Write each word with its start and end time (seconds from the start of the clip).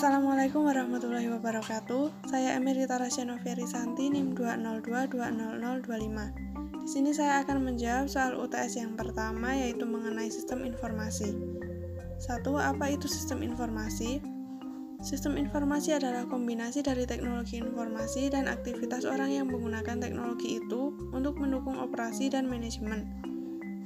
Assalamualaikum 0.00 0.64
warahmatullahi 0.64 1.28
wabarakatuh. 1.28 2.24
Saya 2.24 2.56
Emerita 2.56 2.96
Rasyano 2.96 3.36
Santi 3.68 4.08
NIM 4.08 4.32
202200025. 4.32 6.80
Di 6.80 6.88
sini 6.88 7.12
saya 7.12 7.44
akan 7.44 7.68
menjawab 7.68 8.08
soal 8.08 8.32
UTS 8.40 8.80
yang 8.80 8.96
pertama 8.96 9.52
yaitu 9.52 9.84
mengenai 9.84 10.32
sistem 10.32 10.64
informasi. 10.64 11.36
Satu, 12.16 12.56
apa 12.56 12.88
itu 12.88 13.12
sistem 13.12 13.44
informasi? 13.44 14.24
Sistem 15.04 15.36
informasi 15.36 15.92
adalah 15.92 16.24
kombinasi 16.24 16.80
dari 16.80 17.04
teknologi 17.04 17.60
informasi 17.60 18.32
dan 18.32 18.48
aktivitas 18.48 19.04
orang 19.04 19.36
yang 19.36 19.52
menggunakan 19.52 20.00
teknologi 20.00 20.64
itu 20.64 20.96
untuk 21.12 21.36
mendukung 21.36 21.76
operasi 21.76 22.32
dan 22.32 22.48
manajemen. 22.48 23.04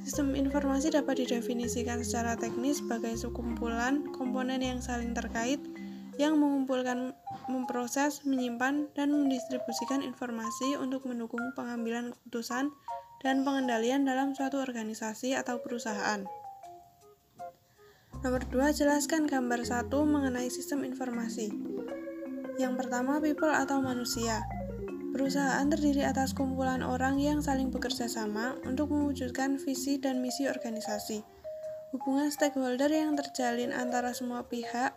Sistem 0.06 0.38
informasi 0.38 0.94
dapat 0.94 1.26
didefinisikan 1.26 2.06
secara 2.06 2.38
teknis 2.38 2.78
sebagai 2.78 3.18
sekumpulan 3.18 4.06
komponen 4.14 4.62
yang 4.62 4.78
saling 4.78 5.10
terkait 5.10 5.58
yang 6.16 6.38
mengumpulkan, 6.38 7.12
memproses, 7.50 8.22
menyimpan, 8.22 8.90
dan 8.94 9.10
mendistribusikan 9.10 10.00
informasi 10.00 10.78
untuk 10.78 11.06
mendukung 11.08 11.42
pengambilan 11.58 12.14
keputusan 12.14 12.70
dan 13.24 13.42
pengendalian 13.42 14.04
dalam 14.04 14.36
suatu 14.36 14.60
organisasi 14.60 15.32
atau 15.34 15.58
perusahaan. 15.64 16.22
Nomor 18.24 18.40
2, 18.48 18.72
jelaskan 18.72 19.28
gambar 19.28 19.68
1 19.68 19.92
mengenai 19.92 20.48
sistem 20.48 20.84
informasi. 20.88 21.52
Yang 22.56 22.74
pertama, 22.80 23.20
people 23.20 23.52
atau 23.52 23.84
manusia. 23.84 24.40
Perusahaan 25.12 25.68
terdiri 25.68 26.02
atas 26.02 26.34
kumpulan 26.34 26.82
orang 26.82 27.20
yang 27.20 27.38
saling 27.44 27.70
bekerja 27.70 28.10
sama 28.10 28.58
untuk 28.66 28.90
mewujudkan 28.90 29.60
visi 29.60 30.00
dan 30.00 30.18
misi 30.24 30.48
organisasi. 30.50 31.22
Hubungan 31.94 32.32
stakeholder 32.32 32.90
yang 32.90 33.14
terjalin 33.14 33.70
antara 33.70 34.10
semua 34.10 34.42
pihak 34.50 34.96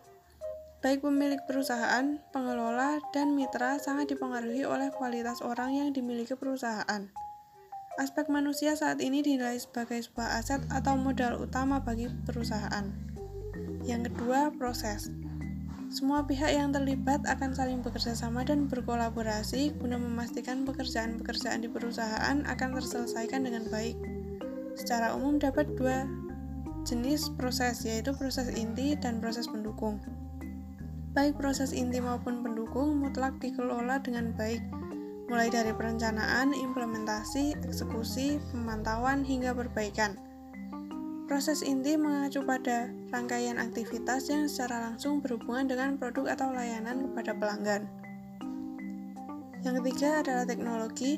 Baik 0.77 1.01
pemilik 1.01 1.41
perusahaan, 1.49 2.21
pengelola, 2.29 3.01
dan 3.09 3.33
mitra 3.33 3.81
sangat 3.81 4.13
dipengaruhi 4.13 4.61
oleh 4.61 4.93
kualitas 4.93 5.41
orang 5.41 5.73
yang 5.73 5.89
dimiliki 5.89 6.37
perusahaan. 6.37 7.09
Aspek 7.97 8.29
manusia 8.29 8.77
saat 8.77 9.01
ini 9.01 9.25
dinilai 9.25 9.57
sebagai 9.57 9.97
sebuah 10.05 10.37
aset 10.37 10.61
atau 10.69 10.93
modal 10.93 11.41
utama 11.41 11.81
bagi 11.81 12.13
perusahaan. 12.29 12.93
Yang 13.89 14.13
kedua, 14.13 14.53
proses. 14.53 15.09
Semua 15.89 16.21
pihak 16.29 16.53
yang 16.53 16.69
terlibat 16.69 17.25
akan 17.25 17.57
saling 17.57 17.81
bekerja 17.81 18.13
sama 18.13 18.45
dan 18.45 18.69
berkolaborasi 18.69 19.81
guna 19.81 19.97
memastikan 19.97 20.61
pekerjaan-pekerjaan 20.61 21.65
di 21.65 21.73
perusahaan 21.73 22.45
akan 22.45 22.69
terselesaikan 22.77 23.49
dengan 23.49 23.65
baik. 23.73 23.97
Secara 24.77 25.17
umum 25.17 25.41
dapat 25.41 25.73
dua 25.73 26.05
jenis 26.85 27.33
proses, 27.33 27.81
yaitu 27.81 28.13
proses 28.13 28.53
inti 28.53 28.93
dan 28.93 29.17
proses 29.17 29.49
pendukung. 29.49 29.97
Baik 31.17 31.41
proses 31.41 31.73
inti 31.73 31.97
maupun 31.97 32.45
pendukung 32.45 33.01
mutlak 33.01 33.41
dikelola 33.41 33.97
dengan 34.05 34.37
baik, 34.37 34.61
mulai 35.25 35.49
dari 35.49 35.73
perencanaan, 35.73 36.53
implementasi, 36.53 37.57
eksekusi, 37.65 38.37
pemantauan, 38.53 39.25
hingga 39.25 39.49
perbaikan. 39.57 40.13
Proses 41.25 41.65
inti 41.65 41.97
mengacu 41.97 42.45
pada 42.45 42.93
rangkaian 43.09 43.57
aktivitas 43.57 44.29
yang 44.29 44.45
secara 44.45 44.93
langsung 44.93 45.17
berhubungan 45.17 45.65
dengan 45.65 45.97
produk 45.97 46.37
atau 46.37 46.53
layanan 46.53 47.09
kepada 47.09 47.33
pelanggan. 47.33 47.89
Yang 49.65 49.81
ketiga 49.81 50.21
adalah 50.21 50.45
teknologi. 50.45 51.17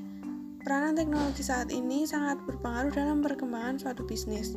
Peranan 0.64 0.96
teknologi 0.96 1.44
saat 1.44 1.76
ini 1.76 2.08
sangat 2.08 2.40
berpengaruh 2.48 2.96
dalam 2.96 3.20
perkembangan 3.20 3.84
suatu 3.84 4.08
bisnis. 4.08 4.56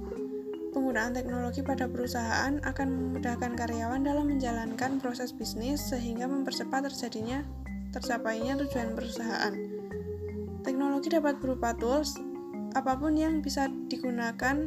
Penggunaan 0.72 1.12
teknologi 1.12 1.60
pada 1.60 1.84
perusahaan 1.84 2.56
akan 2.64 2.88
memudahkan 2.88 3.52
karyawan 3.60 4.08
dalam 4.08 4.32
menjalankan 4.32 5.04
proses 5.04 5.28
bisnis 5.28 5.84
sehingga 5.84 6.24
mempercepat 6.24 6.88
terjadinya 6.88 7.44
tercapainya 7.92 8.56
tujuan 8.56 8.96
perusahaan. 8.96 9.52
Teknologi 10.64 11.12
dapat 11.12 11.36
berupa 11.44 11.76
tools 11.76 12.16
apa 12.72 12.96
pun 12.96 13.12
yang 13.12 13.44
bisa 13.44 13.68
digunakan 13.92 14.64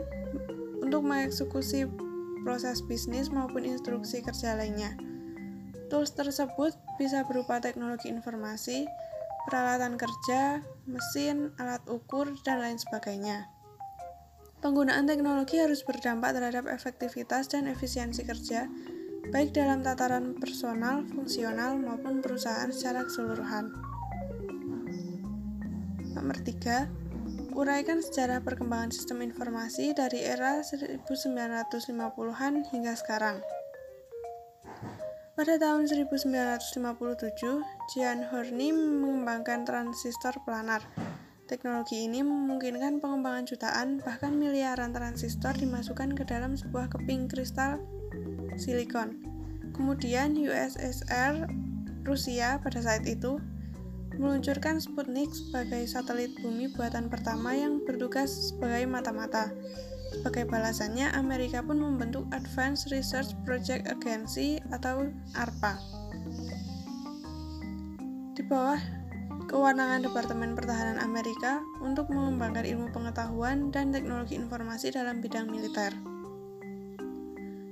untuk 0.78 1.02
mengeksekusi 1.02 1.90
proses 2.46 2.85
bisnis 2.85 3.34
maupun 3.34 3.66
instruksi 3.66 4.22
kerja 4.22 4.53
lainnya. 4.53 4.94
Tools 5.90 6.13
tersebut 6.13 6.78
bisa 7.01 7.25
berupa 7.25 7.57
teknologi 7.57 8.13
informasi, 8.13 8.85
peralatan 9.50 9.97
kerja, 9.97 10.62
mesin, 10.85 11.50
alat 11.57 11.81
ukur, 11.90 12.30
dan 12.46 12.62
lain 12.62 12.78
sebagainya. 12.78 13.55
Penggunaan 14.66 15.06
teknologi 15.06 15.62
harus 15.62 15.86
berdampak 15.86 16.34
terhadap 16.34 16.66
efektivitas 16.66 17.53
dan 17.53 17.70
efisiensi 17.70 18.26
kerja, 18.26 18.66
baik 19.30 19.53
dalam 19.53 19.86
tataran 19.86 20.34
personal, 20.42 21.06
fungsional, 21.06 21.78
maupun 21.78 22.18
perusahaan 22.18 22.74
secara 22.74 23.06
keseluruhan. 23.06 23.70
Nomor 26.18 26.42
3. 26.42 27.54
Uraikan 27.54 28.02
sejarah 28.02 28.42
perkembangan 28.42 28.90
sistem 28.90 29.22
informasi 29.22 29.94
dari 29.94 30.25
era 30.25 30.66
1950-an 30.66 32.66
hingga 32.74 32.98
sekarang. 32.98 33.46
Pada 35.38 35.62
tahun 35.62 35.86
1957, 35.86 36.74
Gian 37.94 38.20
Horny 38.34 38.74
mengembangkan 38.74 39.62
transistor 39.62 40.34
planar 40.42 40.81
Teknologi 41.45 42.09
ini 42.09 42.25
memungkinkan 42.25 42.97
pengembangan 42.97 43.45
jutaan, 43.45 44.01
bahkan 44.01 44.33
miliaran 44.33 44.89
transistor 44.89 45.53
dimasukkan 45.53 46.17
ke 46.17 46.25
dalam 46.25 46.57
sebuah 46.57 46.89
keping 46.89 47.29
kristal 47.29 47.78
silikon. 48.57 49.22
Kemudian 49.78 50.33
USSR, 50.33 51.45
Rusia 52.01 52.57
pada 52.66 52.81
saat 52.81 53.06
itu, 53.06 53.38
meluncurkan 54.17 54.81
Sputnik 54.81 55.29
sebagai 55.38 55.85
satelit 55.85 56.33
bumi 56.41 56.73
buatan 56.73 57.13
pertama 57.13 57.53
yang 57.53 57.77
bertugas 57.85 58.33
sebagai 58.50 58.89
mata-mata. 58.89 59.53
Sebagai 60.17 60.50
balasannya, 60.50 61.13
Amerika 61.13 61.62
pun 61.62 61.77
membentuk 61.77 62.25
Advanced 62.33 62.89
Research 62.89 63.38
Project 63.45 63.85
Agency 63.85 64.57
atau 64.73 65.13
ARPA. 65.38 65.77
Di 68.33 68.41
bawah 68.50 69.05
kewenangan 69.45 70.01
Departemen 70.01 70.57
Pertahanan 70.57 70.97
Amerika 71.01 71.61
untuk 71.81 72.09
mengembangkan 72.09 72.66
ilmu 72.66 72.89
pengetahuan 72.89 73.69
dan 73.69 73.94
teknologi 73.94 74.35
informasi 74.38 74.89
dalam 74.89 75.22
bidang 75.22 75.50
militer. 75.50 75.94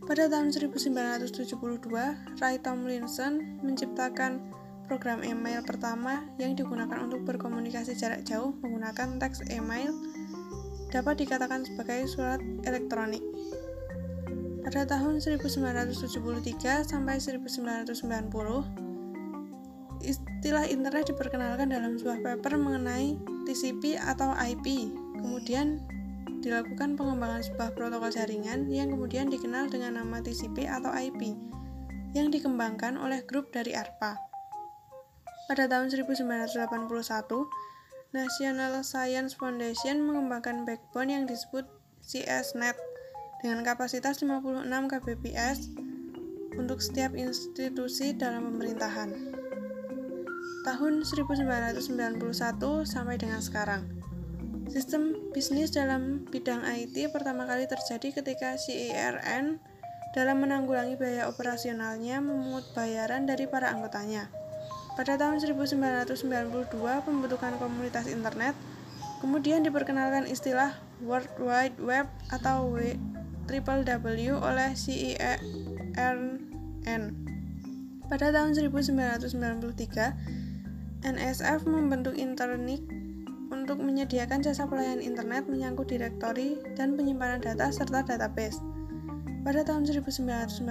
Pada 0.03 0.27
tahun 0.27 0.51
1972, 0.51 1.87
Ray 2.37 2.55
Tomlinson 2.59 3.63
menciptakan 3.63 4.51
program 4.85 5.23
email 5.23 5.63
pertama 5.63 6.27
yang 6.35 6.53
digunakan 6.53 6.99
untuk 7.01 7.23
berkomunikasi 7.23 7.95
jarak 7.95 8.27
jauh 8.27 8.51
menggunakan 8.59 9.17
teks 9.17 9.47
email 9.49 9.95
dapat 10.91 11.23
dikatakan 11.25 11.65
sebagai 11.65 12.05
surat 12.05 12.43
elektronik. 12.67 13.23
Pada 14.63 14.85
tahun 14.85 15.19
1973 15.19 16.87
sampai 16.87 17.17
1990, 17.19 18.92
Istilah 20.03 20.67
internet 20.67 21.07
diperkenalkan 21.07 21.71
dalam 21.71 21.95
sebuah 21.95 22.19
paper 22.19 22.59
mengenai 22.59 23.15
TCP 23.47 23.95
atau 23.95 24.35
IP. 24.35 24.91
Kemudian 25.23 25.79
dilakukan 26.43 26.99
pengembangan 26.99 27.39
sebuah 27.47 27.71
protokol 27.71 28.11
jaringan 28.11 28.67
yang 28.67 28.91
kemudian 28.91 29.31
dikenal 29.31 29.71
dengan 29.71 30.03
nama 30.03 30.19
TCP 30.19 30.67
atau 30.67 30.91
IP 30.91 31.39
yang 32.11 32.27
dikembangkan 32.29 32.99
oleh 32.99 33.23
grup 33.23 33.49
dari 33.55 33.71
ARPA. 33.71 34.19
Pada 35.47 35.71
tahun 35.71 35.87
1981, 35.87 36.51
National 38.13 38.83
Science 38.85 39.33
Foundation 39.39 40.03
mengembangkan 40.03 40.67
backbone 40.67 41.09
yang 41.15 41.23
disebut 41.25 41.65
CSNet 42.03 42.75
dengan 43.41 43.63
kapasitas 43.65 44.19
56 44.21 44.67
kbps 44.67 45.73
untuk 46.59 46.79
setiap 46.79 47.17
institusi 47.17 48.13
dalam 48.13 48.53
pemerintahan 48.53 49.09
tahun 50.63 51.03
1991 51.03 52.23
sampai 52.87 53.19
dengan 53.19 53.43
sekarang. 53.43 53.83
Sistem 54.71 55.29
bisnis 55.35 55.75
dalam 55.75 56.23
bidang 56.31 56.63
IT 56.63 57.11
pertama 57.11 57.43
kali 57.43 57.67
terjadi 57.67 58.23
ketika 58.23 58.55
CERN 58.55 59.59
dalam 60.15 60.39
menanggulangi 60.39 60.95
biaya 60.95 61.27
operasionalnya 61.27 62.23
memungut 62.23 62.63
bayaran 62.71 63.27
dari 63.27 63.43
para 63.43 63.75
anggotanya. 63.75 64.31
Pada 64.95 65.19
tahun 65.19 65.43
1992 65.43 66.15
pembentukan 66.79 67.59
komunitas 67.59 68.07
internet, 68.07 68.55
kemudian 69.19 69.67
diperkenalkan 69.67 70.23
istilah 70.31 70.79
World 71.03 71.27
Wide 71.43 71.75
Web 71.83 72.07
atau 72.31 72.71
WWW 72.71 74.39
oleh 74.39 74.71
CERN. 74.79 76.31
Pada 78.07 78.29
tahun 78.29 78.53
1993, 78.53 80.42
NSF 81.03 81.67
membentuk 81.67 82.15
Internik 82.15 82.79
untuk 83.51 83.79
menyediakan 83.79 84.41
jasa 84.41 84.65
pelayanan 84.65 85.03
internet 85.03 85.45
menyangkut 85.45 85.91
direktori 85.91 86.57
dan 86.73 86.97
penyimpanan 86.97 87.43
data 87.43 87.69
serta 87.69 88.01
database. 88.01 88.57
Pada 89.43 89.59
tahun 89.67 89.83
1994, 89.83 90.63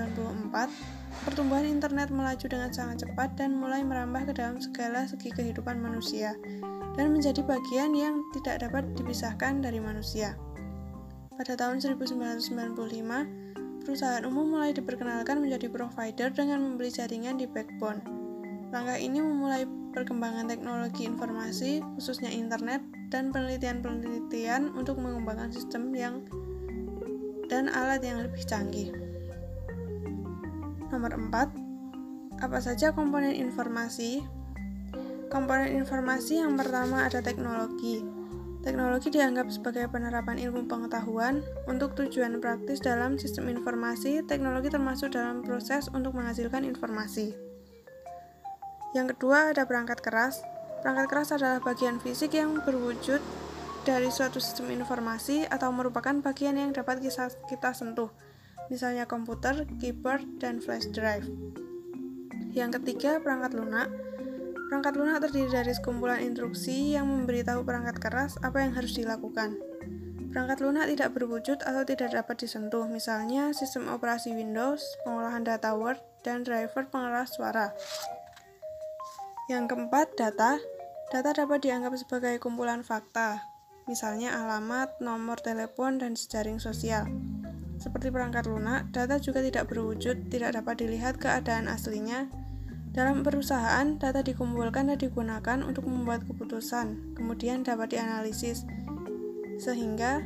pertumbuhan 1.29 1.69
internet 1.69 2.09
melaju 2.09 2.47
dengan 2.49 2.73
sangat 2.73 3.05
cepat 3.05 3.37
dan 3.37 3.53
mulai 3.53 3.85
merambah 3.85 4.25
ke 4.29 4.33
dalam 4.33 4.57
segala 4.59 5.05
segi 5.05 5.29
kehidupan 5.29 5.77
manusia 5.77 6.33
dan 6.97 7.13
menjadi 7.13 7.45
bagian 7.45 7.93
yang 7.93 8.25
tidak 8.33 8.65
dapat 8.65 8.89
dipisahkan 8.97 9.61
dari 9.61 9.77
manusia. 9.77 10.41
Pada 11.37 11.53
tahun 11.53 11.85
1995, 11.85 13.85
perusahaan 13.85 14.25
umum 14.25 14.57
mulai 14.57 14.73
diperkenalkan 14.73 15.45
menjadi 15.45 15.69
provider 15.69 16.33
dengan 16.33 16.65
membeli 16.65 16.89
jaringan 16.89 17.37
di 17.37 17.45
backbone. 17.45 18.01
Langkah 18.73 18.97
ini 18.97 19.21
memulai 19.21 19.69
perkembangan 19.93 20.49
teknologi 20.49 21.05
informasi, 21.05 21.85
khususnya 21.95 22.33
internet, 22.33 22.81
dan 23.13 23.29
penelitian-penelitian 23.31 24.73
untuk 24.73 24.97
mengembangkan 24.99 25.53
sistem 25.53 25.93
yang 25.93 26.25
dan 27.53 27.69
alat 27.69 28.01
yang 28.01 28.25
lebih 28.25 28.41
canggih. 28.49 28.89
Nomor 30.89 31.13
4. 31.17 32.41
Apa 32.41 32.59
saja 32.65 32.97
komponen 32.97 33.37
informasi? 33.37 34.25
Komponen 35.29 35.77
informasi 35.77 36.41
yang 36.41 36.57
pertama 36.57 37.05
ada 37.05 37.21
teknologi. 37.21 38.01
Teknologi 38.63 39.11
dianggap 39.11 39.51
sebagai 39.51 39.91
penerapan 39.91 40.39
ilmu 40.39 40.71
pengetahuan 40.71 41.43
untuk 41.67 41.99
tujuan 41.99 42.39
praktis 42.39 42.79
dalam 42.81 43.19
sistem 43.19 43.51
informasi. 43.51 44.23
Teknologi 44.25 44.71
termasuk 44.71 45.13
dalam 45.13 45.43
proses 45.43 45.91
untuk 45.91 46.15
menghasilkan 46.15 46.63
informasi. 46.63 47.52
Yang 48.93 49.17
kedua 49.17 49.57
ada 49.57 49.65
perangkat 49.65 50.05
keras. 50.05 50.45
Perangkat 50.85 51.07
keras 51.09 51.29
adalah 51.33 51.59
bagian 51.65 51.97
fisik 52.03 52.37
yang 52.37 52.61
berwujud 52.61 53.23
dari 53.83 54.13
suatu 54.13 54.39
sistem 54.39 54.71
informasi 54.71 55.49
atau 55.49 55.73
merupakan 55.75 56.15
bagian 56.23 56.55
yang 56.55 56.71
dapat 56.71 57.03
kita, 57.03 57.71
sentuh, 57.75 58.13
misalnya 58.71 59.09
komputer, 59.09 59.67
keyboard, 59.81 60.23
dan 60.39 60.63
flash 60.63 60.87
drive. 60.93 61.27
Yang 62.53 62.83
ketiga, 62.83 63.19
perangkat 63.19 63.57
lunak. 63.57 63.89
Perangkat 64.69 64.95
lunak 64.97 65.21
terdiri 65.21 65.51
dari 65.53 65.73
sekumpulan 65.73 66.21
instruksi 66.25 66.97
yang 66.97 67.05
memberitahu 67.05 67.61
perangkat 67.65 67.97
keras 68.01 68.41
apa 68.41 68.65
yang 68.65 68.73
harus 68.73 68.97
dilakukan. 68.97 69.57
Perangkat 70.33 70.65
lunak 70.65 70.89
tidak 70.89 71.13
berwujud 71.13 71.61
atau 71.61 71.85
tidak 71.85 72.09
dapat 72.17 72.41
disentuh, 72.41 72.89
misalnya 72.89 73.53
sistem 73.53 73.93
operasi 73.93 74.33
Windows, 74.33 74.81
pengolahan 75.05 75.45
data 75.45 75.77
Word, 75.77 76.01
dan 76.25 76.41
driver 76.41 76.89
pengeras 76.89 77.37
suara. 77.37 77.77
Yang 79.51 79.75
keempat, 79.75 80.15
data. 80.15 80.63
Data 81.11 81.31
dapat 81.35 81.67
dianggap 81.67 81.99
sebagai 81.99 82.39
kumpulan 82.39 82.81
fakta, 82.87 83.43
misalnya 83.91 84.33
alamat, 84.39 84.97
nomor 85.03 85.37
telepon, 85.43 85.99
dan 85.99 86.15
jejaring 86.17 86.63
sosial. 86.63 87.05
Seperti 87.77 88.15
perangkat 88.15 88.47
lunak, 88.47 88.95
data 88.95 89.19
juga 89.19 89.43
tidak 89.43 89.69
berwujud, 89.69 90.31
tidak 90.31 90.57
dapat 90.57 90.81
dilihat 90.81 91.19
keadaan 91.19 91.67
aslinya. 91.67 92.31
Dalam 92.95 93.27
perusahaan, 93.27 93.99
data 93.99 94.23
dikumpulkan 94.23 94.95
dan 94.95 94.97
digunakan 94.97 95.59
untuk 95.67 95.91
membuat 95.91 96.23
keputusan, 96.25 97.19
kemudian 97.19 97.67
dapat 97.67 97.99
dianalisis, 97.99 98.63
sehingga 99.59 100.23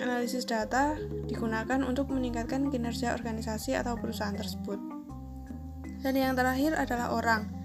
analisis 0.00 0.46
data 0.46 0.96
digunakan 1.28 1.82
untuk 1.84 2.08
meningkatkan 2.08 2.70
kinerja 2.70 3.12
organisasi 3.18 3.76
atau 3.76 3.98
perusahaan 3.98 4.38
tersebut. 4.38 4.78
Dan 6.00 6.16
yang 6.16 6.32
terakhir 6.32 6.78
adalah 6.78 7.12
orang. 7.12 7.59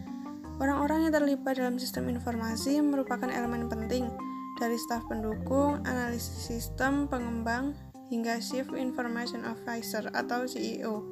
Orang-orang 0.56 1.08
yang 1.08 1.14
terlibat 1.14 1.60
dalam 1.60 1.76
sistem 1.76 2.08
informasi 2.08 2.80
merupakan 2.80 3.28
elemen 3.28 3.68
penting 3.68 4.08
dari 4.56 4.80
staf 4.80 5.04
pendukung, 5.12 5.84
analisis 5.84 6.48
sistem, 6.48 7.12
pengembang, 7.12 7.76
hingga 8.08 8.40
Chief 8.40 8.68
Information 8.72 9.44
Officer 9.44 10.08
atau 10.16 10.48
CEO. 10.48 11.04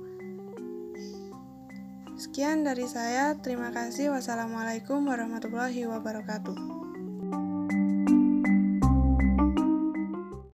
Sekian 2.13 2.63
dari 2.63 2.87
saya, 2.87 3.35
terima 3.41 3.73
kasih. 3.73 4.15
Wassalamualaikum 4.15 5.03
warahmatullahi 5.03 5.89
wabarakatuh. 5.89 6.82